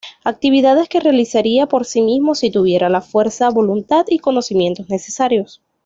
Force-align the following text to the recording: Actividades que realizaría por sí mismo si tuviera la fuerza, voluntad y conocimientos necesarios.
Actividades 0.23 0.89
que 0.89 0.99
realizaría 0.99 1.67
por 1.67 1.85
sí 1.85 2.01
mismo 2.01 2.33
si 2.33 2.49
tuviera 2.49 2.89
la 2.89 3.01
fuerza, 3.01 3.51
voluntad 3.51 4.03
y 4.09 4.17
conocimientos 4.17 4.89
necesarios. 4.89 5.61